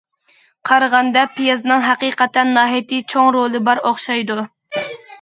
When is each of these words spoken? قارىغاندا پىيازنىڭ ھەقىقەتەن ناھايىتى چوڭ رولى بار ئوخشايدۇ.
قارىغاندا 0.69 1.25
پىيازنىڭ 1.35 1.85
ھەقىقەتەن 1.89 2.57
ناھايىتى 2.57 3.05
چوڭ 3.15 3.33
رولى 3.39 3.65
بار 3.71 3.87
ئوخشايدۇ. 3.87 4.43